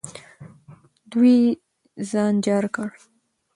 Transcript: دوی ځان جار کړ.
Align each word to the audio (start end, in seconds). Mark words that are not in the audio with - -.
دوی 1.11 1.37
ځان 2.09 2.33
جار 2.45 2.65
کړ. 2.75 2.89